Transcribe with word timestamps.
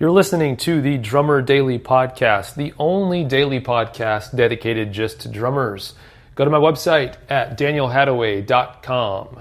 You're 0.00 0.12
listening 0.12 0.58
to 0.58 0.80
the 0.80 0.96
Drummer 0.96 1.42
Daily 1.42 1.80
Podcast, 1.80 2.54
the 2.54 2.72
only 2.78 3.24
daily 3.24 3.60
podcast 3.60 4.36
dedicated 4.36 4.92
just 4.92 5.22
to 5.22 5.28
drummers. 5.28 5.94
Go 6.36 6.44
to 6.44 6.50
my 6.52 6.58
website 6.58 7.16
at 7.28 7.58
danielhadaway.com. 7.58 9.40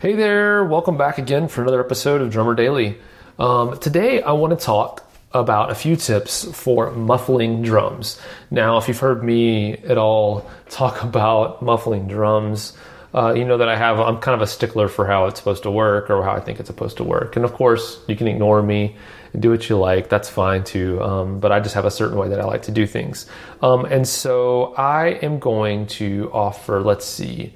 Hey 0.00 0.14
there, 0.14 0.64
welcome 0.64 0.96
back 0.96 1.18
again 1.18 1.46
for 1.46 1.62
another 1.62 1.78
episode 1.78 2.20
of 2.20 2.32
Drummer 2.32 2.56
Daily. 2.56 2.98
Um, 3.38 3.78
today 3.78 4.20
I 4.22 4.32
want 4.32 4.58
to 4.58 4.66
talk 4.66 5.08
about 5.30 5.70
a 5.70 5.76
few 5.76 5.94
tips 5.94 6.44
for 6.52 6.90
muffling 6.90 7.62
drums. 7.62 8.20
Now, 8.50 8.78
if 8.78 8.88
you've 8.88 8.98
heard 8.98 9.22
me 9.22 9.74
at 9.74 9.98
all 9.98 10.50
talk 10.68 11.00
about 11.04 11.62
muffling 11.62 12.08
drums, 12.08 12.76
uh, 13.14 13.34
you 13.34 13.44
know 13.44 13.58
that 13.58 13.68
I 13.68 13.76
have, 13.76 14.00
I'm 14.00 14.18
kind 14.18 14.34
of 14.34 14.40
a 14.40 14.46
stickler 14.46 14.88
for 14.88 15.06
how 15.06 15.26
it's 15.26 15.38
supposed 15.38 15.64
to 15.64 15.70
work 15.70 16.08
or 16.10 16.22
how 16.22 16.32
I 16.32 16.40
think 16.40 16.60
it's 16.60 16.68
supposed 16.68 16.96
to 16.96 17.04
work. 17.04 17.36
And 17.36 17.44
of 17.44 17.52
course, 17.52 18.00
you 18.08 18.16
can 18.16 18.26
ignore 18.26 18.62
me 18.62 18.96
and 19.32 19.42
do 19.42 19.50
what 19.50 19.68
you 19.68 19.78
like. 19.78 20.08
That's 20.08 20.28
fine 20.28 20.64
too. 20.64 21.02
Um, 21.02 21.40
but 21.40 21.52
I 21.52 21.60
just 21.60 21.74
have 21.74 21.84
a 21.84 21.90
certain 21.90 22.16
way 22.16 22.28
that 22.28 22.40
I 22.40 22.44
like 22.44 22.62
to 22.62 22.70
do 22.70 22.86
things. 22.86 23.26
Um, 23.60 23.84
and 23.84 24.08
so 24.08 24.74
I 24.74 25.18
am 25.22 25.38
going 25.38 25.86
to 25.98 26.30
offer, 26.32 26.80
let's 26.80 27.04
see, 27.04 27.54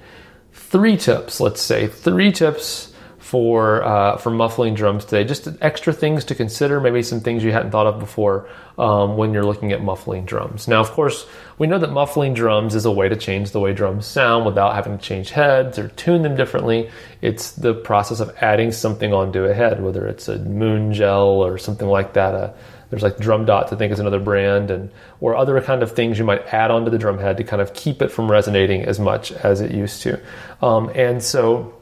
three 0.53 0.97
tips, 0.97 1.41
let's 1.41 1.63
say, 1.63 1.87
three 1.87 2.33
tips 2.33 2.93
for 3.27 3.83
uh, 3.83 4.17
for 4.19 4.31
muffling 4.31 4.73
drums 4.75 5.05
today. 5.05 5.25
Just 5.25 5.49
extra 5.61 5.93
things 5.93 6.25
to 6.27 6.35
consider, 6.37 6.79
maybe 6.79 7.03
some 7.03 7.21
things 7.21 7.43
you 7.43 7.51
hadn't 7.51 7.73
thought 7.73 7.89
of 7.89 7.99
before 7.99 8.49
um, 8.79 9.17
when 9.17 9.35
you're 9.35 9.45
looking 9.45 9.73
at 9.73 9.83
muffling 9.83 10.25
drums. 10.25 10.69
Now, 10.69 10.81
of 10.81 10.93
course, 10.93 11.27
we 11.59 11.67
know 11.67 11.81
that 11.81 11.91
muffling 11.91 12.35
drums 12.35 12.77
is 12.77 12.85
a 12.85 12.91
way 12.93 13.09
to 13.09 13.17
change 13.17 13.51
the 13.51 13.59
way 13.59 13.73
drums 13.73 14.07
sound 14.07 14.47
without 14.47 14.77
having 14.77 14.97
to 14.97 15.03
change 15.03 15.31
heads 15.31 15.77
or 15.77 15.89
tune 15.89 16.23
them 16.23 16.37
differently. 16.37 16.89
It's 17.21 17.51
the 17.51 17.75
process 17.75 18.21
of 18.21 18.33
adding 18.41 18.71
something 18.71 19.13
onto 19.13 19.43
a 19.45 19.53
head, 19.53 19.83
whether 19.83 20.07
it's 20.07 20.29
a 20.29 20.39
moon 20.39 20.93
gel 20.93 21.27
or 21.27 21.59
something 21.59 21.89
like 21.89 22.13
that. 22.13 22.33
Uh, 22.33 22.53
there's 22.91 23.03
like 23.03 23.19
drum 23.19 23.45
dots, 23.45 23.73
I 23.73 23.77
think 23.77 23.93
is 23.93 23.99
another 23.99 24.21
brand, 24.21 24.71
and 24.71 24.93
or 25.21 25.35
other 25.35 25.61
kind 25.61 25.83
of 25.83 25.91
things 25.91 26.17
you 26.17 26.25
might 26.25 26.47
add 26.55 26.71
onto 26.71 26.93
the 26.93 26.99
drum 26.99 27.19
head 27.19 27.39
to 27.39 27.43
kind 27.45 27.61
of 27.61 27.75
keep 27.75 28.03
it 28.03 28.13
from 28.13 28.31
resonating 28.31 28.83
as 28.85 29.01
much 29.01 29.33
as 29.33 29.61
it 29.61 29.73
used 29.73 30.03
to. 30.03 30.21
Um, 30.63 30.93
and 30.95 31.21
so 31.21 31.76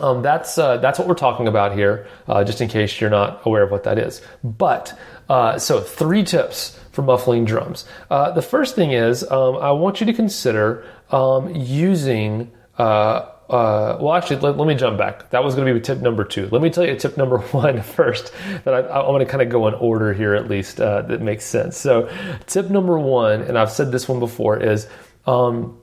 um, 0.00 0.22
that's 0.22 0.58
uh, 0.58 0.76
that's 0.78 0.98
what 0.98 1.08
we're 1.08 1.14
talking 1.14 1.48
about 1.48 1.72
here, 1.72 2.06
uh, 2.28 2.44
just 2.44 2.60
in 2.60 2.68
case 2.68 3.00
you're 3.00 3.10
not 3.10 3.40
aware 3.46 3.62
of 3.62 3.70
what 3.70 3.84
that 3.84 3.98
is. 3.98 4.20
But 4.44 4.98
uh, 5.28 5.58
so 5.58 5.80
three 5.80 6.22
tips 6.22 6.78
for 6.92 7.02
muffling 7.02 7.44
drums. 7.44 7.84
Uh, 8.10 8.32
the 8.32 8.42
first 8.42 8.74
thing 8.74 8.92
is 8.92 9.22
um, 9.30 9.56
I 9.56 9.72
want 9.72 10.00
you 10.00 10.06
to 10.06 10.12
consider 10.12 10.84
um, 11.10 11.54
using. 11.54 12.50
Uh, 12.78 13.30
uh, 13.48 13.96
well, 14.00 14.12
actually, 14.14 14.40
let, 14.40 14.56
let, 14.56 14.66
me 14.66 14.74
jump 14.74 14.98
back. 14.98 15.30
That 15.30 15.44
was 15.44 15.54
going 15.54 15.68
to 15.68 15.72
be 15.72 15.80
tip 15.80 16.00
number 16.00 16.24
two. 16.24 16.48
Let 16.48 16.62
me 16.62 16.68
tell 16.68 16.84
you 16.84 16.96
tip 16.96 17.16
number 17.16 17.38
one 17.52 17.80
first. 17.80 18.32
That 18.64 18.74
I, 18.74 18.80
I 18.80 19.08
want 19.08 19.20
to 19.20 19.26
kind 19.26 19.40
of 19.40 19.48
go 19.48 19.68
in 19.68 19.74
order 19.74 20.12
here, 20.12 20.34
at 20.34 20.48
least 20.48 20.78
that 20.78 21.22
makes 21.22 21.44
sense. 21.44 21.76
So, 21.76 22.10
tip 22.46 22.70
number 22.70 22.98
one, 22.98 23.42
and 23.42 23.56
I've 23.56 23.70
said 23.70 23.92
this 23.92 24.08
one 24.08 24.18
before, 24.18 24.58
is 24.58 24.88
um, 25.26 25.78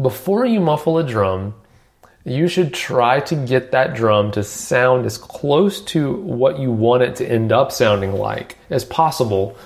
before 0.00 0.44
you 0.44 0.60
muffle 0.60 0.98
a 0.98 1.02
drum 1.02 1.54
you 2.24 2.48
should 2.48 2.74
try 2.74 3.20
to 3.20 3.34
get 3.34 3.72
that 3.72 3.94
drum 3.94 4.30
to 4.32 4.44
sound 4.44 5.06
as 5.06 5.16
close 5.16 5.80
to 5.80 6.12
what 6.14 6.58
you 6.58 6.70
want 6.70 7.02
it 7.02 7.16
to 7.16 7.26
end 7.26 7.52
up 7.52 7.72
sounding 7.72 8.12
like 8.12 8.58
as 8.68 8.84
possible 8.84 9.56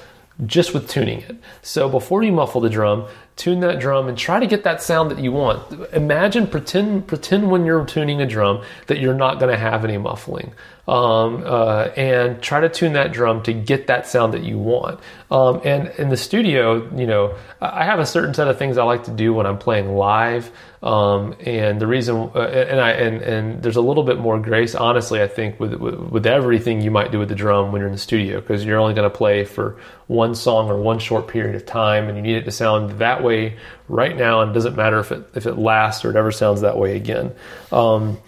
just 0.47 0.75
with 0.75 0.89
tuning 0.89 1.21
it. 1.21 1.37
So 1.63 1.89
before 1.89 2.23
you 2.23 2.33
muffle 2.33 2.61
the 2.61 2.71
drum, 2.71 3.07
tune 3.37 3.61
that 3.61 3.81
drum 3.81 4.09
and 4.09 4.17
try 4.17 4.39
to 4.39 4.47
get 4.47 4.65
that 4.65 4.83
sound 4.83 5.11
that 5.11 5.19
you 5.19 5.33
want. 5.33 5.61
Imagine 5.93 6.47
pretend 6.47 7.07
pretend 7.07 7.51
when 7.51 7.65
you're 7.65 7.85
tuning 7.85 8.21
a 8.21 8.27
drum 8.27 8.63
that 8.87 9.01
you're 9.01 9.15
not 9.15 9.41
going 9.41 9.51
to 9.51 9.59
have 9.59 9.85
any 9.85 9.99
muffling 9.99 10.53
um, 10.87 11.43
uh, 11.47 11.89
and 11.97 12.43
try 12.43 12.61
to 12.61 12.69
tune 12.69 12.93
that 12.93 13.13
drum 13.13 13.43
to 13.45 13.53
get 13.53 13.87
that 13.87 14.07
sound 14.07 14.35
that 14.35 14.45
you 14.45 14.59
want. 14.59 15.01
Um, 15.31 15.61
and 15.65 15.89
in 15.99 16.11
the 16.11 16.17
studio, 16.17 16.95
you 16.95 17.07
know, 17.07 17.35
I 17.61 17.85
have 17.85 17.99
a 17.99 18.07
certain 18.07 18.35
set 18.35 18.49
of 18.49 18.59
things 18.59 18.77
I 18.77 18.85
like 18.85 19.05
to 19.05 19.11
do 19.11 19.33
when 19.33 19.47
I'm 19.47 19.59
playing 19.59 19.95
live. 19.97 20.51
Um, 20.83 21.35
and 21.41 21.81
the 21.81 21.87
reason, 21.87 22.31
uh, 22.35 22.41
and 22.41 22.79
I, 22.79 22.91
and, 22.91 23.23
and 23.23 23.63
there's 23.63 23.77
a 23.77 23.81
little 23.81 24.03
bit 24.03 24.19
more 24.19 24.39
grace, 24.39 24.75
honestly, 24.75 25.23
I 25.23 25.27
think 25.27 25.59
with, 25.59 25.73
with, 25.75 25.95
with 25.95 26.27
everything 26.27 26.83
you 26.83 26.91
might 26.91 27.11
do 27.11 27.19
with 27.19 27.31
the 27.31 27.35
drum 27.35 27.73
when 27.73 27.81
you're 27.81 27.89
in 27.89 27.95
the 27.95 27.99
studio, 27.99 28.39
because 28.41 28.67
you're 28.67 28.79
only 28.79 28.93
going 28.93 29.11
to 29.11 29.17
play 29.17 29.47
for 29.47 29.79
one 30.09 30.35
song 30.35 30.69
or 30.69 30.77
one 30.77 30.99
short 30.99 31.27
period 31.27 31.57
of 31.57 31.65
time, 31.65 32.09
and 32.09 32.19
you 32.19 32.23
need 32.23 32.37
it 32.37 32.45
to 32.45 32.51
sound 32.51 32.99
that 32.99 33.23
way 33.25 33.57
right 33.89 34.17
now. 34.17 34.43
And 34.43 34.51
it 34.53 34.55
doesn't 34.55 34.77
matter 34.77 35.01
if 35.01 35.11
it 35.11 35.25
if 35.35 35.47
it 35.47 35.59
lasts 35.59 36.05
or 36.05 36.11
it 36.11 36.17
ever 36.17 36.31
sounds 36.31 36.61
that 36.61 36.79
way 36.79 36.95
again. 36.97 37.35
Um, 37.73 38.19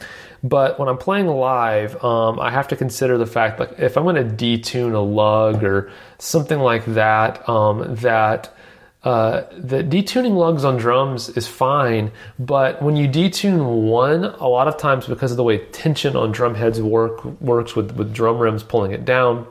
but 0.42 0.78
when 0.78 0.88
I'm 0.88 0.98
playing 0.98 1.26
live, 1.26 2.02
um, 2.04 2.38
I 2.40 2.50
have 2.50 2.68
to 2.68 2.76
consider 2.76 3.18
the 3.18 3.26
fact 3.26 3.58
that 3.58 3.80
if 3.80 3.96
I'm 3.96 4.04
going 4.04 4.16
to 4.16 4.44
detune 4.44 4.94
a 4.94 4.98
lug 4.98 5.64
or 5.64 5.90
something 6.18 6.58
like 6.58 6.84
that, 6.86 7.48
um, 7.48 7.94
that 7.96 8.54
uh, 9.06 9.44
the 9.56 9.84
detuning 9.84 10.36
lugs 10.36 10.64
on 10.64 10.76
drums 10.76 11.28
is 11.30 11.46
fine, 11.46 12.10
but 12.38 12.82
when 12.82 12.96
you 12.96 13.08
detune 13.08 13.88
one, 13.88 14.24
a 14.24 14.48
lot 14.48 14.66
of 14.66 14.76
times 14.78 15.06
because 15.06 15.30
of 15.30 15.36
the 15.36 15.44
way 15.44 15.58
tension 15.66 16.16
on 16.16 16.32
drum 16.32 16.54
heads 16.54 16.80
work 16.80 17.24
works 17.40 17.76
with, 17.76 17.92
with 17.92 18.12
drum 18.12 18.38
rims 18.38 18.64
pulling 18.64 18.90
it 18.90 19.04
down, 19.04 19.46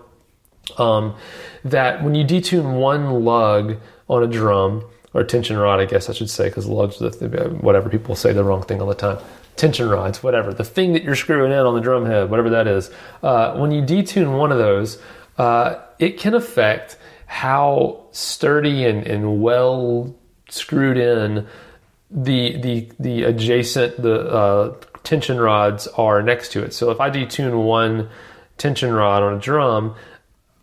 um, 0.78 1.16
that 1.64 2.04
when 2.04 2.16
you 2.16 2.26
detune 2.26 2.80
one 2.80 3.24
lug 3.24 3.78
on 4.10 4.24
a 4.24 4.28
drum 4.28 4.84
or 5.16 5.24
tension 5.24 5.58
rod, 5.58 5.80
I 5.80 5.86
guess 5.86 6.10
I 6.10 6.14
should 6.14 6.30
say, 6.30 6.50
because 6.50 6.68
lugs, 6.68 7.00
whatever 7.00 7.90
people 7.90 8.16
say 8.16 8.34
the 8.34 8.44
wrong 8.44 8.62
thing 8.62 8.82
all 8.82 8.88
the 8.88 8.94
time 8.94 9.18
tension 9.56 9.90
rods, 9.90 10.22
whatever, 10.22 10.54
the 10.54 10.64
thing 10.64 10.94
that 10.94 11.04
you're 11.04 11.16
screwing 11.16 11.52
in 11.52 11.60
on 11.60 11.76
the 11.76 11.82
drum 11.82 12.06
head, 12.06 12.30
whatever 12.30 12.50
that 12.52 12.68
is, 12.68 12.92
uh, 13.24 13.56
when 13.56 13.72
you 13.72 13.82
detune 13.82 14.38
one 14.38 14.52
of 14.52 14.58
those, 14.58 15.02
uh, 15.38 15.76
it 16.00 16.20
can 16.20 16.34
affect 16.34 16.98
how 17.26 18.06
sturdy 18.12 18.86
and, 18.86 19.08
and 19.08 19.42
well 19.42 20.14
screwed 20.50 20.98
in 20.98 21.48
the 22.12 22.58
the 22.58 22.92
the 23.00 23.24
adjacent 23.24 24.02
the 24.02 24.20
uh, 24.30 24.76
tension 25.04 25.40
rods 25.40 25.88
are 25.88 26.22
next 26.22 26.52
to 26.52 26.64
it. 26.64 26.74
So 26.74 26.92
if 26.92 27.00
I 27.00 27.10
detune 27.10 27.64
one 27.64 28.10
tension 28.58 28.94
rod 28.94 29.24
on 29.24 29.34
a 29.34 29.40
drum, 29.40 29.96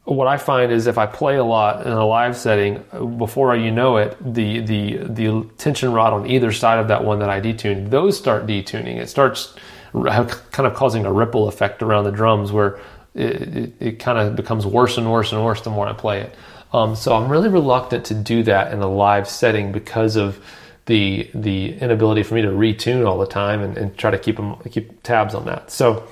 what 0.04 0.26
I 0.26 0.36
find 0.36 0.72
is 0.72 0.86
if 0.86 0.98
I 0.98 1.06
play 1.06 1.36
a 1.36 1.44
lot 1.44 1.86
in 1.86 1.92
a 1.92 2.04
live 2.04 2.36
setting, 2.36 2.84
before 3.18 3.54
you 3.54 3.70
know 3.70 3.98
it, 3.98 4.16
the 4.20 4.60
the 4.60 4.96
the 4.96 5.48
tension 5.58 5.92
rod 5.92 6.12
on 6.12 6.26
either 6.26 6.50
side 6.50 6.78
of 6.78 6.88
that 6.88 7.04
one 7.04 7.20
that 7.20 7.30
I 7.30 7.40
detuned, 7.40 7.90
those 7.90 8.18
start 8.18 8.46
detuning. 8.46 8.96
It 8.96 9.08
starts 9.08 9.54
kind 9.92 10.66
of 10.66 10.74
causing 10.74 11.04
a 11.04 11.12
ripple 11.12 11.48
effect 11.48 11.82
around 11.82 12.04
the 12.04 12.10
drums 12.10 12.50
where 12.50 12.80
it, 13.14 13.56
it, 13.56 13.72
it 13.78 13.98
kind 13.98 14.18
of 14.18 14.34
becomes 14.34 14.66
worse 14.66 14.96
and 14.96 15.10
worse 15.10 15.32
and 15.32 15.44
worse 15.44 15.60
the 15.60 15.70
more 15.70 15.86
I 15.86 15.92
play 15.92 16.22
it. 16.22 16.34
Um, 16.72 16.96
so 16.96 17.14
I'm 17.14 17.30
really 17.30 17.50
reluctant 17.50 18.06
to 18.06 18.14
do 18.14 18.42
that 18.44 18.72
in 18.72 18.80
a 18.80 18.88
live 18.88 19.28
setting 19.28 19.70
because 19.70 20.16
of 20.16 20.42
the 20.86 21.30
the 21.32 21.74
inability 21.78 22.24
for 22.24 22.34
me 22.34 22.42
to 22.42 22.48
retune 22.48 23.06
all 23.06 23.18
the 23.18 23.26
time 23.26 23.62
and, 23.62 23.78
and 23.78 23.96
try 23.96 24.10
to 24.10 24.18
keep 24.18 24.36
them 24.36 24.56
keep 24.70 25.02
tabs 25.04 25.34
on 25.34 25.44
that. 25.44 25.70
So 25.70 26.08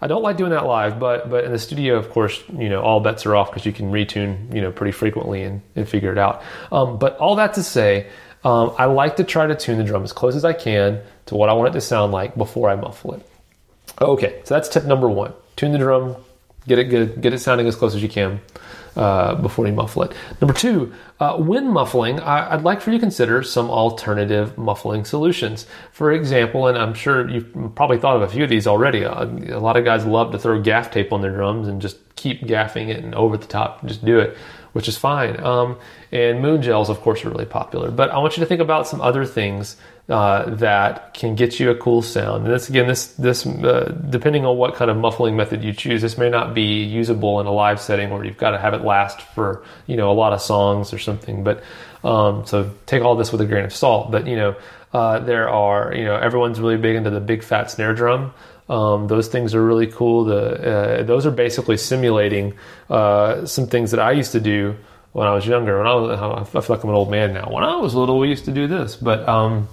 I 0.00 0.06
don't 0.06 0.22
like 0.22 0.36
doing 0.36 0.50
that 0.50 0.66
live, 0.66 0.98
but 0.98 1.30
but 1.30 1.44
in 1.44 1.52
the 1.52 1.58
studio, 1.58 1.96
of 1.96 2.10
course, 2.10 2.42
you 2.52 2.68
know 2.68 2.80
all 2.82 3.00
bets 3.00 3.26
are 3.26 3.34
off 3.34 3.50
because 3.50 3.66
you 3.66 3.72
can 3.72 3.90
retune 3.90 4.54
you 4.54 4.60
know 4.60 4.72
pretty 4.72 4.92
frequently 4.92 5.42
and, 5.42 5.62
and 5.76 5.88
figure 5.88 6.12
it 6.12 6.18
out. 6.18 6.42
Um, 6.70 6.98
but 6.98 7.16
all 7.18 7.36
that 7.36 7.54
to 7.54 7.62
say, 7.62 8.08
um, 8.44 8.74
I 8.78 8.86
like 8.86 9.16
to 9.16 9.24
try 9.24 9.46
to 9.46 9.54
tune 9.54 9.78
the 9.78 9.84
drum 9.84 10.04
as 10.04 10.12
close 10.12 10.36
as 10.36 10.44
I 10.44 10.52
can 10.52 11.00
to 11.26 11.34
what 11.34 11.48
I 11.48 11.52
want 11.52 11.70
it 11.70 11.72
to 11.72 11.80
sound 11.80 12.12
like 12.12 12.36
before 12.36 12.70
I 12.70 12.76
muffle 12.76 13.14
it. 13.14 13.28
Okay, 14.00 14.40
so 14.44 14.54
that's 14.54 14.68
tip 14.68 14.84
number 14.84 15.08
one: 15.08 15.32
tune 15.56 15.72
the 15.72 15.78
drum 15.78 16.16
Get 16.68 16.78
it 16.78 16.84
good. 16.84 17.20
Get 17.22 17.32
it 17.32 17.38
sounding 17.38 17.66
as 17.66 17.74
close 17.74 17.94
as 17.94 18.02
you 18.02 18.10
can 18.10 18.40
uh, 18.98 19.36
before 19.36 19.66
you 19.66 19.72
muffle 19.72 20.02
it. 20.02 20.12
Number 20.40 20.52
two, 20.52 20.92
uh, 21.20 21.36
when 21.36 21.68
muffling, 21.68 22.18
I, 22.18 22.56
would 22.56 22.64
like 22.64 22.80
for 22.80 22.90
you 22.90 22.98
to 22.98 23.00
consider 23.00 23.44
some 23.44 23.70
alternative 23.70 24.58
muffling 24.58 25.04
solutions. 25.04 25.66
For 25.92 26.12
example, 26.12 26.66
and 26.66 26.76
I'm 26.76 26.94
sure 26.94 27.30
you've 27.30 27.74
probably 27.76 27.98
thought 27.98 28.16
of 28.16 28.22
a 28.22 28.28
few 28.28 28.42
of 28.42 28.50
these 28.50 28.66
already. 28.66 29.04
Uh, 29.04 29.26
a 29.50 29.60
lot 29.60 29.76
of 29.76 29.84
guys 29.84 30.04
love 30.04 30.32
to 30.32 30.38
throw 30.38 30.60
gaff 30.60 30.90
tape 30.90 31.12
on 31.12 31.20
their 31.20 31.30
drums 31.30 31.68
and 31.68 31.80
just 31.80 31.98
keep 32.16 32.42
gaffing 32.42 32.88
it 32.88 33.04
and 33.04 33.14
over 33.14 33.36
the 33.36 33.46
top, 33.46 33.86
just 33.86 34.04
do 34.04 34.18
it, 34.18 34.36
which 34.72 34.88
is 34.88 34.98
fine. 34.98 35.38
Um, 35.44 35.78
and 36.10 36.42
moon 36.42 36.60
gels, 36.60 36.90
of 36.90 37.00
course, 37.00 37.24
are 37.24 37.30
really 37.30 37.46
popular. 37.46 37.92
But 37.92 38.10
I 38.10 38.18
want 38.18 38.36
you 38.36 38.40
to 38.40 38.46
think 38.46 38.60
about 38.60 38.88
some 38.88 39.00
other 39.00 39.24
things 39.24 39.76
uh, 40.08 40.54
that 40.54 41.12
can 41.12 41.34
get 41.34 41.60
you 41.60 41.70
a 41.70 41.74
cool 41.74 42.00
sound. 42.00 42.46
And 42.46 42.54
this 42.54 42.68
again, 42.70 42.86
this 42.86 43.08
this 43.14 43.46
uh, 43.46 43.94
depending 44.08 44.46
on 44.46 44.56
what 44.56 44.74
kind 44.74 44.90
of 44.90 44.96
muffling 44.96 45.36
method 45.36 45.62
you 45.62 45.72
choose, 45.72 46.00
this 46.00 46.16
may 46.16 46.30
not 46.30 46.54
be 46.54 46.82
usable 46.82 47.40
in 47.40 47.46
a 47.46 47.52
live 47.52 47.80
setting 47.80 48.10
where 48.10 48.24
you've 48.24 48.38
got 48.38 48.52
to 48.52 48.58
have 48.58 48.72
it 48.72 48.82
last 48.82 49.20
for 49.20 49.62
you 49.86 49.96
know 49.96 50.10
a 50.10 50.14
lot 50.14 50.32
of 50.32 50.40
songs 50.40 50.94
or 50.94 50.98
something. 50.98 51.44
But 51.44 51.62
um, 52.04 52.46
so 52.46 52.70
take 52.86 53.02
all 53.02 53.16
this 53.16 53.32
with 53.32 53.42
a 53.42 53.46
grain 53.46 53.64
of 53.64 53.74
salt. 53.74 54.10
But 54.10 54.26
you 54.26 54.36
know 54.36 54.56
uh, 54.94 55.18
there 55.20 55.48
are 55.50 55.94
you 55.94 56.04
know 56.04 56.16
everyone's 56.16 56.58
really 56.58 56.78
big 56.78 56.96
into 56.96 57.10
the 57.10 57.20
big 57.20 57.42
fat 57.42 57.70
snare 57.70 57.94
drum. 57.94 58.32
Um, 58.70 59.08
those 59.08 59.28
things 59.28 59.54
are 59.54 59.62
really 59.62 59.86
cool. 59.86 60.24
The 60.24 61.00
uh, 61.00 61.02
those 61.02 61.26
are 61.26 61.30
basically 61.30 61.76
simulating 61.76 62.54
uh, 62.88 63.44
some 63.44 63.66
things 63.66 63.90
that 63.90 64.00
I 64.00 64.12
used 64.12 64.32
to 64.32 64.40
do 64.40 64.74
when 65.12 65.26
I 65.26 65.34
was 65.34 65.46
younger. 65.46 65.78
When 65.78 65.86
I 65.86 65.94
was, 65.94 66.54
I 66.54 66.60
feel 66.60 66.76
like 66.76 66.84
I'm 66.84 66.90
an 66.90 66.96
old 66.96 67.10
man 67.10 67.34
now. 67.34 67.50
When 67.50 67.64
I 67.64 67.76
was 67.76 67.94
little, 67.94 68.18
we 68.18 68.28
used 68.28 68.46
to 68.46 68.52
do 68.52 68.66
this, 68.66 68.96
but 68.96 69.28
um, 69.28 69.68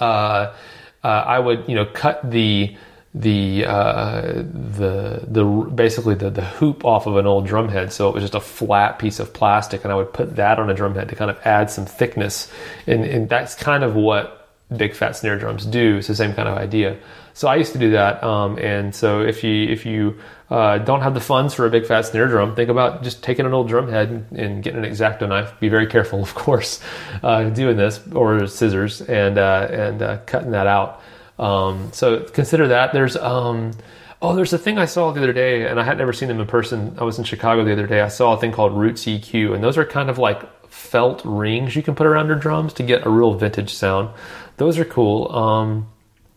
uh, 0.00 0.54
uh, 1.02 1.08
I 1.08 1.38
would 1.38 1.68
you 1.68 1.74
know 1.74 1.86
cut 1.86 2.30
the 2.30 2.76
the 3.14 3.64
uh, 3.64 4.20
the 4.42 5.24
the 5.26 5.44
basically 5.74 6.14
the 6.14 6.30
the 6.30 6.44
hoop 6.44 6.84
off 6.84 7.06
of 7.06 7.16
an 7.16 7.26
old 7.26 7.46
drum 7.46 7.68
head, 7.68 7.92
so 7.92 8.08
it 8.08 8.14
was 8.14 8.22
just 8.22 8.34
a 8.34 8.40
flat 8.40 8.98
piece 8.98 9.18
of 9.18 9.32
plastic, 9.32 9.84
and 9.84 9.92
I 9.92 9.96
would 9.96 10.12
put 10.12 10.36
that 10.36 10.58
on 10.58 10.68
a 10.68 10.74
drum 10.74 10.94
head 10.94 11.08
to 11.08 11.16
kind 11.16 11.30
of 11.30 11.38
add 11.44 11.70
some 11.70 11.86
thickness, 11.86 12.52
and, 12.86 13.04
and 13.04 13.28
that's 13.28 13.54
kind 13.54 13.84
of 13.84 13.94
what 13.94 14.50
big 14.76 14.94
fat 14.94 15.16
snare 15.16 15.38
drums 15.38 15.64
do. 15.64 15.96
It's 15.96 16.08
the 16.08 16.14
same 16.14 16.34
kind 16.34 16.48
of 16.48 16.58
idea. 16.58 16.98
So 17.36 17.48
I 17.48 17.56
used 17.56 17.74
to 17.74 17.78
do 17.78 17.90
that, 17.90 18.24
um, 18.24 18.58
and 18.58 18.94
so 18.94 19.20
if 19.20 19.44
you 19.44 19.68
if 19.68 19.84
you 19.84 20.18
uh, 20.48 20.78
don't 20.78 21.02
have 21.02 21.12
the 21.12 21.20
funds 21.20 21.52
for 21.52 21.66
a 21.66 21.70
big 21.70 21.84
fat 21.84 22.06
snare 22.06 22.28
drum, 22.28 22.54
think 22.54 22.70
about 22.70 23.02
just 23.02 23.22
taking 23.22 23.44
an 23.44 23.52
old 23.52 23.68
drum 23.68 23.90
head 23.90 24.24
and 24.34 24.62
getting 24.62 24.82
an 24.82 24.90
exacto 24.90 25.28
knife. 25.28 25.52
Be 25.60 25.68
very 25.68 25.86
careful, 25.86 26.22
of 26.22 26.34
course, 26.34 26.80
uh, 27.22 27.50
doing 27.50 27.76
this 27.76 28.00
or 28.14 28.46
scissors 28.46 29.02
and 29.02 29.36
uh, 29.36 29.68
and 29.70 30.00
uh, 30.00 30.16
cutting 30.24 30.52
that 30.52 30.66
out. 30.66 31.02
Um, 31.38 31.92
so 31.92 32.20
consider 32.20 32.68
that. 32.68 32.94
There's 32.94 33.18
um, 33.18 33.72
oh, 34.22 34.34
there's 34.34 34.54
a 34.54 34.58
thing 34.58 34.78
I 34.78 34.86
saw 34.86 35.12
the 35.12 35.20
other 35.20 35.34
day, 35.34 35.66
and 35.66 35.78
I 35.78 35.84
had 35.84 35.98
never 35.98 36.14
seen 36.14 36.28
them 36.28 36.40
in 36.40 36.46
person. 36.46 36.96
I 36.98 37.04
was 37.04 37.18
in 37.18 37.24
Chicago 37.26 37.66
the 37.66 37.72
other 37.72 37.86
day. 37.86 38.00
I 38.00 38.08
saw 38.08 38.32
a 38.32 38.40
thing 38.40 38.52
called 38.52 38.72
Roots 38.72 39.04
EQ, 39.04 39.54
and 39.54 39.62
those 39.62 39.76
are 39.76 39.84
kind 39.84 40.08
of 40.08 40.16
like 40.16 40.42
felt 40.70 41.20
rings 41.22 41.76
you 41.76 41.82
can 41.82 41.94
put 41.94 42.06
around 42.06 42.28
your 42.28 42.36
drums 42.36 42.72
to 42.72 42.82
get 42.82 43.04
a 43.04 43.10
real 43.10 43.34
vintage 43.34 43.74
sound. 43.74 44.08
Those 44.56 44.78
are 44.78 44.86
cool. 44.86 45.30
Um, 45.36 45.88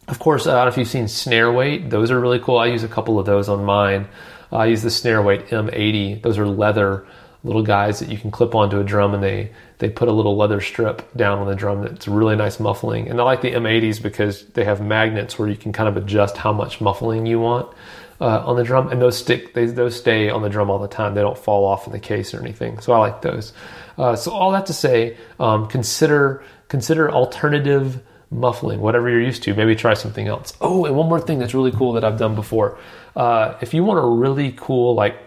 of 0.09 0.19
course, 0.19 0.47
I 0.47 0.55
don't 0.55 0.65
know 0.65 0.67
if 0.69 0.77
you've 0.77 0.87
seen 0.87 1.07
snare 1.07 1.51
weight. 1.51 1.89
Those 1.89 2.11
are 2.11 2.19
really 2.19 2.39
cool. 2.39 2.57
I 2.57 2.67
use 2.67 2.83
a 2.83 2.87
couple 2.87 3.19
of 3.19 3.25
those 3.25 3.47
on 3.47 3.63
mine. 3.63 4.07
I 4.51 4.65
use 4.65 4.81
the 4.81 4.89
snare 4.89 5.21
weight 5.21 5.47
M80. 5.47 6.21
Those 6.23 6.37
are 6.37 6.47
leather 6.47 7.05
little 7.43 7.63
guys 7.63 7.99
that 7.99 8.09
you 8.09 8.17
can 8.17 8.31
clip 8.31 8.53
onto 8.53 8.79
a 8.79 8.83
drum 8.83 9.13
and 9.13 9.23
they, 9.23 9.51
they 9.77 9.89
put 9.89 10.09
a 10.09 10.11
little 10.11 10.35
leather 10.35 10.59
strip 10.59 11.13
down 11.15 11.39
on 11.39 11.47
the 11.47 11.55
drum 11.55 11.81
that's 11.83 12.07
really 12.07 12.35
nice 12.35 12.59
muffling. 12.59 13.07
And 13.07 13.21
I 13.21 13.23
like 13.23 13.41
the 13.41 13.51
M80s 13.51 14.01
because 14.01 14.45
they 14.47 14.65
have 14.65 14.81
magnets 14.81 15.39
where 15.39 15.47
you 15.47 15.55
can 15.55 15.71
kind 15.71 15.87
of 15.87 15.95
adjust 15.95 16.35
how 16.35 16.51
much 16.51 16.81
muffling 16.81 17.25
you 17.25 17.39
want 17.39 17.73
uh, 18.19 18.43
on 18.45 18.57
the 18.57 18.63
drum. 18.63 18.89
And 18.89 19.01
those 19.01 19.17
stick, 19.17 19.53
they, 19.53 19.67
those 19.67 19.97
stay 19.97 20.29
on 20.29 20.41
the 20.41 20.49
drum 20.49 20.69
all 20.69 20.79
the 20.79 20.87
time. 20.87 21.13
They 21.13 21.21
don't 21.21 21.37
fall 21.37 21.65
off 21.65 21.85
in 21.85 21.93
the 21.93 21.99
case 21.99 22.33
or 22.33 22.41
anything. 22.41 22.79
So 22.79 22.91
I 22.93 22.97
like 22.97 23.21
those. 23.21 23.53
Uh, 23.97 24.15
so 24.15 24.31
all 24.31 24.51
that 24.51 24.65
to 24.65 24.73
say, 24.73 25.15
um, 25.39 25.67
consider, 25.67 26.43
consider 26.67 27.09
alternative 27.09 28.01
muffling, 28.31 28.79
whatever 28.79 29.09
you're 29.09 29.21
used 29.21 29.43
to. 29.43 29.53
Maybe 29.53 29.75
try 29.75 29.93
something 29.93 30.27
else. 30.27 30.53
Oh, 30.61 30.85
and 30.85 30.95
one 30.95 31.09
more 31.09 31.19
thing 31.19 31.39
that's 31.39 31.53
really 31.53 31.71
cool 31.71 31.93
that 31.93 32.03
I've 32.03 32.17
done 32.17 32.35
before. 32.35 32.77
Uh, 33.15 33.57
if 33.61 33.73
you 33.73 33.83
want 33.83 33.99
a 33.99 34.07
really 34.07 34.53
cool, 34.55 34.95
like, 34.95 35.17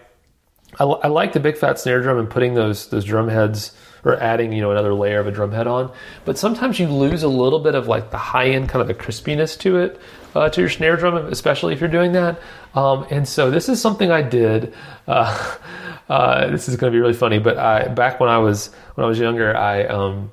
I, 0.79 0.85
I, 0.85 1.07
like 1.07 1.33
the 1.33 1.39
big 1.39 1.57
fat 1.57 1.79
snare 1.79 2.01
drum 2.01 2.17
and 2.17 2.29
putting 2.29 2.55
those 2.55 2.87
those 2.87 3.05
drum 3.05 3.27
heads 3.27 3.73
or 4.03 4.19
adding 4.19 4.51
you 4.51 4.61
know 4.61 4.71
another 4.71 4.93
layer 4.93 5.19
of 5.19 5.27
a 5.27 5.31
drum 5.31 5.51
head 5.51 5.67
on. 5.67 5.91
But 6.25 6.37
sometimes 6.37 6.79
you 6.79 6.87
lose 6.87 7.23
a 7.23 7.27
little 7.27 7.59
bit 7.59 7.75
of 7.75 7.87
like 7.87 8.09
the 8.09 8.17
high 8.17 8.49
end 8.49 8.69
kind 8.69 8.81
of 8.81 8.87
the 8.87 8.95
crispiness 8.95 9.57
to 9.59 9.77
it 9.77 9.99
uh, 10.33 10.49
to 10.49 10.61
your 10.61 10.69
snare 10.69 10.95
drum, 10.97 11.15
especially 11.15 11.73
if 11.73 11.79
you're 11.79 11.89
doing 11.89 12.13
that. 12.13 12.39
Um, 12.73 13.05
and 13.11 13.27
so 13.27 13.51
this 13.51 13.69
is 13.69 13.79
something 13.81 14.11
I 14.11 14.21
did. 14.21 14.73
Uh, 15.07 15.57
uh 16.09 16.47
this 16.47 16.67
is 16.67 16.75
going 16.75 16.91
to 16.91 16.95
be 16.95 16.99
really 16.99 17.13
funny, 17.13 17.39
but 17.39 17.57
I 17.57 17.87
back 17.87 18.19
when 18.19 18.29
I 18.29 18.39
was 18.39 18.71
when 18.95 19.05
I 19.05 19.07
was 19.07 19.19
younger, 19.19 19.55
I 19.55 19.83
um, 19.83 20.31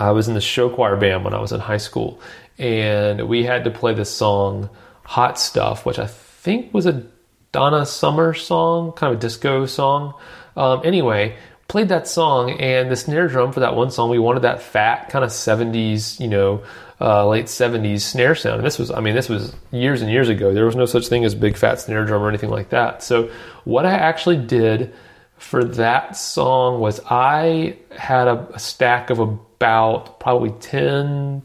I 0.00 0.12
was 0.12 0.28
in 0.28 0.34
the 0.34 0.40
show 0.40 0.70
choir 0.70 0.96
band 0.96 1.24
when 1.24 1.34
I 1.34 1.40
was 1.40 1.52
in 1.52 1.60
high 1.60 1.76
school, 1.76 2.20
and 2.58 3.28
we 3.28 3.44
had 3.44 3.64
to 3.64 3.70
play 3.70 3.92
this 3.94 4.10
song, 4.10 4.70
Hot 5.04 5.38
Stuff, 5.38 5.84
which 5.84 5.98
I 5.98 6.06
think 6.06 6.72
was 6.72 6.86
a 6.86 7.04
Donna 7.52 7.84
Summer 7.84 8.32
song, 8.32 8.92
kind 8.92 9.12
of 9.12 9.18
a 9.18 9.20
disco 9.20 9.66
song. 9.66 10.14
Um, 10.56 10.80
anyway, 10.84 11.36
played 11.68 11.88
that 11.90 12.08
song, 12.08 12.50
and 12.52 12.90
the 12.90 12.96
snare 12.96 13.28
drum 13.28 13.52
for 13.52 13.60
that 13.60 13.76
one 13.76 13.90
song, 13.90 14.08
we 14.08 14.18
wanted 14.18 14.40
that 14.40 14.62
fat, 14.62 15.10
kind 15.10 15.22
of 15.22 15.30
70s, 15.30 16.18
you 16.18 16.28
know, 16.28 16.62
uh, 16.98 17.26
late 17.28 17.46
70s 17.46 18.00
snare 18.00 18.34
sound. 18.34 18.56
And 18.56 18.66
this 18.66 18.78
was, 18.78 18.90
I 18.90 19.00
mean, 19.00 19.14
this 19.14 19.28
was 19.28 19.54
years 19.70 20.00
and 20.00 20.10
years 20.10 20.28
ago. 20.28 20.54
There 20.54 20.64
was 20.64 20.76
no 20.76 20.86
such 20.86 21.08
thing 21.08 21.24
as 21.24 21.34
big 21.34 21.56
fat 21.56 21.78
snare 21.80 22.04
drum 22.06 22.22
or 22.22 22.28
anything 22.28 22.50
like 22.50 22.70
that. 22.70 23.02
So, 23.02 23.30
what 23.64 23.84
I 23.84 23.92
actually 23.92 24.38
did 24.38 24.94
for 25.36 25.64
that 25.64 26.16
song 26.16 26.80
was 26.80 27.00
I 27.08 27.76
had 27.90 28.28
a, 28.28 28.48
a 28.54 28.58
stack 28.58 29.10
of 29.10 29.20
a 29.20 29.38
about 29.60 30.18
probably 30.18 30.52
10, 30.60 31.42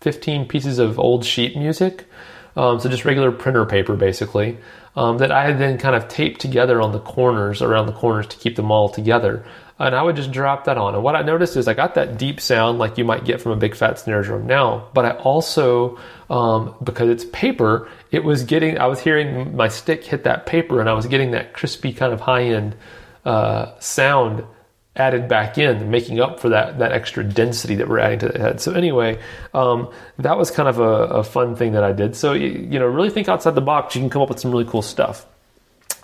15 0.00 0.46
pieces 0.46 0.78
of 0.78 0.96
old 0.96 1.24
sheet 1.24 1.56
music. 1.56 2.04
Um, 2.54 2.78
so 2.78 2.88
just 2.88 3.04
regular 3.04 3.32
printer 3.32 3.66
paper, 3.66 3.96
basically, 3.96 4.58
um, 4.94 5.18
that 5.18 5.32
I 5.32 5.44
had 5.44 5.58
then 5.58 5.76
kind 5.76 5.96
of 5.96 6.06
taped 6.06 6.40
together 6.40 6.80
on 6.80 6.92
the 6.92 7.00
corners, 7.00 7.60
around 7.60 7.86
the 7.86 7.92
corners 7.92 8.28
to 8.28 8.36
keep 8.36 8.54
them 8.54 8.70
all 8.70 8.88
together. 8.88 9.44
And 9.76 9.96
I 9.96 10.02
would 10.02 10.14
just 10.14 10.30
drop 10.30 10.66
that 10.66 10.78
on. 10.78 10.94
And 10.94 11.02
what 11.02 11.16
I 11.16 11.22
noticed 11.22 11.56
is 11.56 11.66
I 11.66 11.74
got 11.74 11.96
that 11.96 12.16
deep 12.16 12.40
sound 12.40 12.78
like 12.78 12.96
you 12.96 13.04
might 13.04 13.24
get 13.24 13.40
from 13.40 13.50
a 13.50 13.56
big 13.56 13.74
fat 13.74 13.98
snare 13.98 14.22
drum 14.22 14.46
now, 14.46 14.88
but 14.94 15.04
I 15.04 15.10
also, 15.10 15.98
um, 16.30 16.76
because 16.84 17.08
it's 17.08 17.24
paper, 17.32 17.88
it 18.12 18.22
was 18.22 18.44
getting, 18.44 18.78
I 18.78 18.86
was 18.86 19.00
hearing 19.00 19.56
my 19.56 19.66
stick 19.66 20.04
hit 20.04 20.22
that 20.24 20.46
paper 20.46 20.78
and 20.78 20.88
I 20.88 20.92
was 20.92 21.06
getting 21.06 21.32
that 21.32 21.54
crispy 21.54 21.92
kind 21.92 22.12
of 22.12 22.20
high 22.20 22.44
end 22.44 22.76
uh, 23.24 23.76
sound 23.80 24.44
added 24.96 25.28
back 25.28 25.58
in, 25.58 25.90
making 25.90 26.20
up 26.20 26.40
for 26.40 26.48
that 26.48 26.78
that 26.78 26.92
extra 26.92 27.22
density 27.24 27.76
that 27.76 27.88
we're 27.88 28.00
adding 28.00 28.18
to 28.18 28.28
the 28.28 28.38
head. 28.38 28.60
So 28.60 28.72
anyway, 28.72 29.20
um, 29.54 29.90
that 30.18 30.36
was 30.36 30.50
kind 30.50 30.68
of 30.68 30.78
a, 30.80 30.82
a, 30.82 31.24
fun 31.24 31.54
thing 31.54 31.72
that 31.72 31.84
I 31.84 31.92
did. 31.92 32.16
So 32.16 32.32
you, 32.32 32.48
you 32.48 32.78
know, 32.78 32.86
really 32.86 33.10
think 33.10 33.28
outside 33.28 33.54
the 33.54 33.60
box. 33.60 33.94
You 33.94 34.02
can 34.02 34.10
come 34.10 34.22
up 34.22 34.28
with 34.28 34.40
some 34.40 34.50
really 34.50 34.64
cool 34.64 34.82
stuff. 34.82 35.26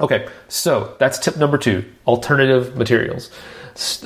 Okay, 0.01 0.29
so 0.49 0.97
that's 0.99 1.19
tip 1.19 1.37
number 1.37 1.59
two: 1.59 1.85
alternative 2.07 2.77
materials. 2.77 3.31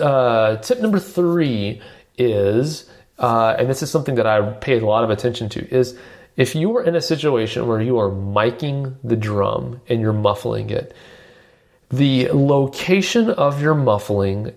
Uh, 0.01 0.57
tip 0.57 0.81
number 0.81 0.99
three 0.99 1.83
is, 2.17 2.89
uh, 3.19 3.55
and 3.59 3.69
this 3.69 3.83
is 3.83 3.91
something 3.91 4.15
that 4.15 4.27
I 4.27 4.41
paid 4.53 4.83
a 4.83 4.87
lot 4.87 5.05
of 5.05 5.11
attention 5.11 5.51
to, 5.51 5.69
is 5.69 5.99
if 6.37 6.55
you 6.55 6.75
are 6.77 6.83
in 6.83 6.95
a 6.95 7.01
situation 7.01 7.67
where 7.67 7.81
you 7.81 7.99
are 7.99 8.09
miking 8.09 8.95
the 9.05 9.17
drum 9.17 9.81
and 9.89 10.01
you're 10.01 10.13
muffling 10.13 10.71
it, 10.71 10.95
the 11.91 12.29
location 12.29 13.31
of 13.31 13.61
your 13.61 13.75
muffling 13.75 14.53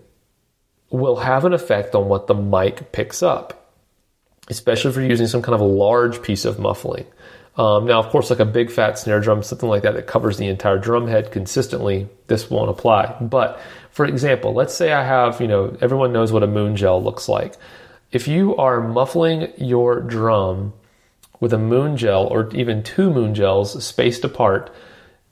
will 0.92 1.16
have 1.16 1.46
an 1.46 1.54
effect 1.54 1.96
on 1.96 2.08
what 2.08 2.28
the 2.28 2.36
mic 2.36 2.92
picks 2.92 3.24
up, 3.24 3.74
especially 4.50 4.92
if 4.92 4.96
you're 4.98 5.06
using 5.06 5.28
some 5.28 5.42
kind 5.42 5.56
of 5.56 5.62
a 5.62 5.66
large 5.66 6.22
piece 6.22 6.46
of 6.46 6.60
muffling. 6.60 7.06
Um, 7.58 7.86
now, 7.86 8.00
of 8.00 8.08
course, 8.10 8.30
like 8.30 8.40
a 8.40 8.46
big 8.46 8.72
fat 8.72 8.98
snare 8.98 9.20
drum, 9.20 9.44
something 9.44 9.68
like 9.68 9.84
that 9.84 9.94
that 9.96 10.08
covers 10.08 10.38
the 10.38 10.48
entire 10.48 10.78
drum 10.78 11.08
head 11.08 11.32
consistently, 11.32 12.08
this 12.28 12.50
won't 12.50 12.70
apply. 12.70 13.18
But 13.20 13.60
for 13.92 14.06
example, 14.06 14.54
let's 14.54 14.74
say 14.74 14.94
I 14.94 15.04
have, 15.04 15.42
you 15.42 15.48
know, 15.48 15.78
everyone 15.82 16.14
knows 16.14 16.32
what 16.32 16.44
a 16.44 16.48
moon 16.48 16.76
gel 16.76 17.04
looks 17.04 17.28
like. 17.28 17.56
If 18.12 18.28
you 18.28 18.56
are 18.58 18.82
muffling 18.82 19.52
your 19.58 20.02
drum 20.02 20.74
with 21.40 21.54
a 21.54 21.58
moon 21.58 21.98
gel 21.98 22.26
or 22.28 22.50
even 22.54 22.84
two 22.84 23.10
moon 23.10 23.34
gels 23.36 23.84
spaced 23.84 24.24
apart, 24.24 24.74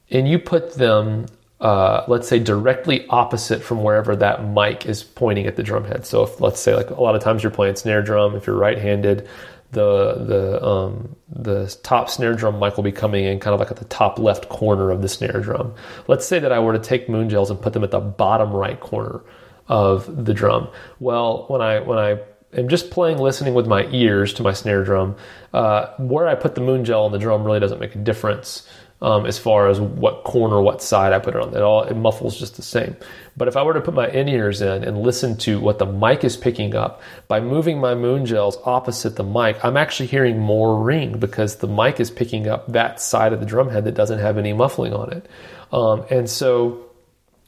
and 0.10 0.28
you 0.28 0.40
put 0.40 0.74
them 0.74 1.28
uh, 1.62 2.06
let's 2.08 2.28
say 2.28 2.40
directly 2.40 3.06
opposite 3.10 3.62
from 3.62 3.84
wherever 3.84 4.16
that 4.16 4.48
mic 4.48 4.86
is 4.86 5.04
pointing 5.04 5.46
at 5.46 5.56
the 5.56 5.64
drum 5.64 5.84
head. 5.84 6.06
So 6.06 6.24
if 6.24 6.40
let's 6.40 6.60
say 6.60 6.76
like 6.76 6.90
a 6.90 7.02
lot 7.02 7.16
of 7.16 7.22
times 7.22 7.44
you're 7.44 7.52
playing 7.52 7.76
snare 7.76 8.02
drum, 8.02 8.36
if 8.36 8.48
you're 8.48 8.56
right-handed, 8.56 9.28
the 9.72 10.16
the 10.16 10.66
um, 10.66 11.16
the 11.30 11.68
top 11.84 12.10
snare 12.10 12.34
drum 12.34 12.60
mic 12.60 12.76
will 12.76 12.84
be 12.84 12.92
coming 12.92 13.26
in 13.26 13.40
kind 13.40 13.54
of 13.54 13.60
like 13.60 13.70
at 13.70 13.78
the 13.78 13.86
top 13.86 14.18
left 14.18 14.50
corner 14.50 14.90
of 14.90 15.02
the 15.02 15.10
snare 15.10 15.42
drum. 15.42 15.74
Let's 16.08 16.26
say 16.26 16.40
that 16.40 16.52
I 16.52 16.60
were 16.60 16.74
to 16.74 16.80
take 16.80 17.10
moon 17.10 17.30
gels 17.30 17.52
and 17.52 17.62
put 17.62 17.74
them 17.74 17.84
at 17.84 17.92
the 17.92 18.00
bottom 18.00 18.52
right 18.52 18.80
corner 18.80 19.22
of 19.68 20.26
the 20.26 20.34
drum. 20.34 20.70
Well, 21.00 21.46
when 21.50 21.62
I 21.62 21.82
when 21.82 22.00
I 22.00 22.20
am 22.58 22.68
just 22.68 22.90
playing 22.90 23.20
listening 23.20 23.54
with 23.54 23.68
my 23.68 23.86
ears 23.92 24.34
to 24.36 24.44
my 24.44 24.54
snare 24.54 24.84
drum, 24.84 25.18
uh, 25.54 25.94
where 25.98 26.28
I 26.28 26.36
put 26.36 26.56
the 26.56 26.62
moon 26.62 26.84
gel 26.84 27.06
on 27.06 27.12
the 27.12 27.20
drum 27.20 27.44
really 27.44 27.60
doesn't 27.60 27.80
make 27.80 27.94
a 27.96 28.00
difference 28.00 28.68
um, 29.02 29.26
as 29.26 29.38
far 29.38 29.70
as 29.70 29.80
what 29.80 30.24
corner, 30.24 30.62
what 30.62 30.82
side 30.82 31.14
I 31.14 31.20
put 31.20 31.36
it 31.36 31.42
on. 31.42 31.56
It 31.56 31.62
all 31.62 31.84
it 31.84 31.96
muffles 31.96 32.38
just 32.38 32.56
the 32.56 32.62
same. 32.62 32.96
But 33.38 33.48
if 33.48 33.56
I 33.56 33.64
were 33.64 33.74
to 33.74 33.82
put 33.82 33.94
my 33.94 34.10
in 34.10 34.28
ears 34.28 34.62
in 34.62 34.84
and 34.84 35.02
listen 35.02 35.38
to 35.38 35.60
what 35.60 35.80
the 35.80 35.86
mic 35.86 36.24
is 36.26 36.36
picking 36.36 36.76
up, 36.76 37.02
by 37.28 37.40
moving 37.40 37.80
my 37.80 37.96
moon 37.96 38.26
gels 38.26 38.58
opposite 38.66 39.16
the 39.16 39.24
mic, 39.24 39.64
I'm 39.64 39.78
actually 39.78 40.08
hearing 40.08 40.40
more 40.40 40.82
ring 40.82 41.20
because 41.20 41.58
the 41.58 41.68
mic 41.68 42.00
is 42.00 42.12
picking 42.12 42.48
up 42.48 42.68
that 42.74 43.00
side 43.00 43.32
of 43.32 43.40
the 43.40 43.46
drum 43.46 43.70
head 43.70 43.86
that 43.86 43.94
doesn't 43.96 44.20
have 44.20 44.38
any 44.38 44.52
muffling 44.52 44.94
on 44.94 45.14
it. 45.14 45.26
Um, 45.72 46.06
and 46.10 46.30
so 46.30 46.89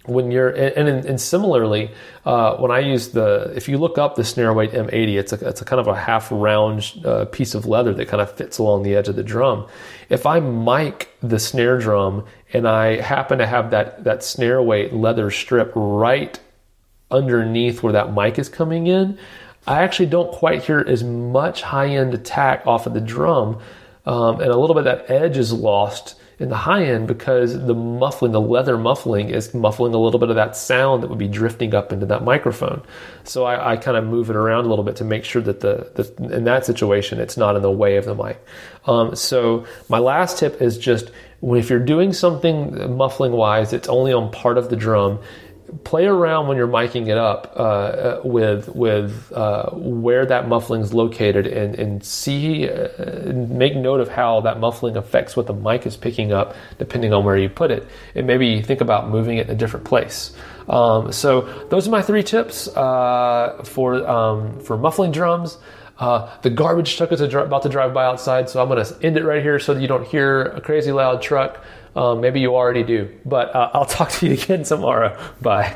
when 0.06 0.32
you're 0.32 0.50
and, 0.50 0.90
and, 0.90 1.06
and 1.06 1.22
similarly 1.22 1.92
uh, 2.26 2.56
when 2.58 2.72
I 2.72 2.80
use 2.80 3.10
the 3.10 3.52
if 3.56 3.70
you 3.70 3.78
look 3.78 3.98
up 3.98 4.16
the 4.16 4.24
snare 4.24 4.54
weight 4.54 4.72
M80 4.72 5.20
it's 5.20 5.34
a, 5.34 5.48
it's 5.48 5.62
a 5.62 5.66
kind 5.66 5.80
of 5.80 5.88
a 5.88 5.96
half 5.96 6.30
round 6.32 6.92
uh, 7.06 7.26
piece 7.26 7.54
of 7.54 7.66
leather 7.66 7.94
that 7.94 8.08
kind 8.08 8.22
of 8.22 8.32
fits 8.36 8.58
along 8.58 8.84
the 8.84 8.96
edge 8.96 9.08
of 9.08 9.16
the 9.16 9.24
drum. 9.24 9.68
If 10.10 10.26
I 10.26 10.40
mic 10.40 11.10
the 11.22 11.40
snare 11.40 11.78
drum 11.78 12.26
and 12.52 12.68
I 12.68 13.00
happen 13.02 13.38
to 13.38 13.48
have 13.48 13.72
that 13.72 14.04
that 14.04 14.24
snare 14.24 14.62
weight 14.62 14.94
leather 14.94 15.30
strip 15.30 15.72
right 15.76 16.40
underneath 17.12 17.84
where 17.84 17.94
that 17.94 18.14
mic 18.14 18.40
is 18.40 18.50
coming 18.50 18.88
in 18.88 19.20
I 19.68 19.84
actually 19.84 20.08
don't 20.08 20.32
quite 20.32 20.64
hear 20.64 20.80
as 20.80 21.04
much 21.04 21.62
high 21.62 21.90
end 21.90 22.14
attack 22.14 22.66
off 22.66 22.88
of 22.88 22.94
the 22.94 23.02
drum 23.02 23.60
um, 24.06 24.42
and 24.42 24.50
a 24.50 24.58
little 24.58 24.74
bit 24.74 24.86
that 24.86 25.12
edge 25.12 25.38
is 25.38 25.54
lost 25.54 26.16
in 26.42 26.50
the 26.50 26.58
high 26.58 26.84
end 26.84 27.08
because 27.08 27.54
the 27.68 27.76
muffling, 27.76 28.32
the 28.32 28.42
leather 28.42 28.78
muffling, 28.78 29.30
is 29.30 29.54
muffling 29.54 29.94
a 29.94 29.98
little 29.98 30.20
bit 30.20 30.30
of 30.30 30.36
that 30.36 30.56
sound 30.56 31.04
that 31.04 31.10
would 31.10 31.20
be 31.20 31.28
drifting 31.28 31.76
up 31.76 31.94
into 31.94 32.06
that 32.08 32.24
microphone. 32.24 32.82
So 33.24 33.46
I, 33.46 33.74
I 33.74 33.78
kind 33.78 33.96
of 33.96 34.06
move 34.06 34.30
it 34.30 34.36
around 34.36 34.66
a 34.66 34.70
little 34.70 34.84
bit 34.84 34.96
to 34.98 35.06
make 35.06 35.24
sure 35.24 35.42
that 35.44 35.60
the, 35.60 35.92
the 35.96 36.36
in 36.36 36.46
that 36.46 36.66
situation 36.66 37.20
it's 37.20 37.38
not 37.38 37.56
in 37.56 37.62
the 37.62 37.72
way 37.72 37.98
of 37.98 38.06
the 38.06 38.16
mic. 38.16 38.44
Um, 38.86 39.16
so 39.16 39.66
my 39.88 40.00
last 40.00 40.40
tip 40.40 40.62
is 40.62 40.78
just 40.78 41.12
if 41.44 41.70
you're 41.70 41.80
doing 41.80 42.12
something 42.12 42.98
muffling 42.98 43.32
wise, 43.32 43.74
it's 43.74 43.88
only 43.88 44.12
on 44.12 44.32
part 44.32 44.58
of 44.58 44.70
the 44.70 44.76
drum 44.76 45.20
play 45.84 46.06
around 46.06 46.48
when 46.48 46.58
you're 46.58 46.68
miking 46.68 47.08
it 47.08 47.18
up 47.18 47.54
uh, 47.56 47.60
uh, 47.60 48.22
with 48.24 48.68
with 48.76 49.32
uh, 49.34 49.70
where 49.72 50.26
that 50.26 50.48
muffling 50.48 50.82
is 50.82 50.94
located 50.94 51.48
and 51.48 51.76
and 51.76 52.04
see 52.04 52.70
uh, 52.70 52.88
make 53.34 53.76
note 53.76 54.00
of 54.00 54.10
how 54.10 54.42
that 54.42 54.60
muffling 54.60 54.98
affects 54.98 55.36
what 55.36 55.48
the 55.48 55.54
mic 55.54 55.86
is 55.86 55.96
picking 55.96 56.32
up 56.32 56.56
depending 56.78 57.14
on 57.14 57.24
where 57.24 57.38
you 57.38 57.50
put 57.50 57.72
it. 57.72 57.88
And 58.16 58.28
maybe 58.28 58.62
think 58.62 58.82
about 58.82 59.10
moving 59.10 59.38
it 59.38 59.48
in 59.48 59.54
a 59.54 59.58
different 59.58 59.86
place. 59.86 60.34
Um, 60.68 61.12
so 61.12 61.42
those 61.70 61.88
are 61.88 61.92
my 61.92 62.02
three 62.02 62.24
tips 62.24 62.68
uh, 62.70 63.64
for 63.64 64.08
um, 64.08 64.60
for 64.60 64.78
muffling 64.78 65.12
drums. 65.12 65.58
Uh, 65.98 66.28
the 66.42 66.50
garbage 66.50 66.98
truck 66.98 67.12
is 67.12 67.22
about 67.22 67.62
to 67.62 67.70
drive 67.70 67.94
by 67.94 68.04
outside, 68.04 68.50
so 68.50 68.60
I'm 68.60 68.68
going 68.68 68.84
to 68.84 69.06
end 69.06 69.18
it 69.18 69.24
right 69.24 69.44
here 69.44 69.60
so 69.60 69.76
that 69.76 69.82
you 69.82 69.88
don't 69.88 70.06
hear 70.06 70.42
a 70.42 70.60
crazy 70.60 70.92
loud 70.92 71.22
truck. 71.22 71.64
Um, 71.96 72.22
maybe 72.22 72.40
you 72.40 72.56
already 72.56 72.84
do, 72.84 73.10
but 73.26 73.54
uh, 73.56 73.72
I'll 73.74 73.86
talk 74.00 74.10
to 74.12 74.28
you 74.28 74.34
again 74.34 74.64
tomorrow. 74.64 75.18
Bye. 75.42 75.76